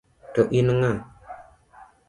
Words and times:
To 0.33 0.41
in 0.57 0.67
ng'a? 0.79 0.91